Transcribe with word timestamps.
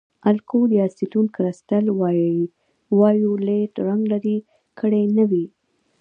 الکول 0.29 0.69
یا 0.77 0.83
اسیټون 0.89 1.25
کرسټل 1.35 1.85
وایولېټ 2.99 3.71
رنګ 3.87 4.03
لرې 4.11 4.37
کړی 4.79 5.03
نه 5.17 5.23
وي. 5.29 5.45